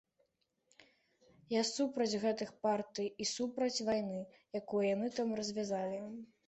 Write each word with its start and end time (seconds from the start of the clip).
Я 1.55 1.61
супраць 1.75 2.19
гэтых 2.25 2.49
партый 2.65 3.07
і 3.25 3.31
супраць 3.35 3.83
вайны, 3.93 4.21
якую 4.63 4.83
яны 4.95 5.07
там 5.21 5.29
развязалі. 5.45 6.07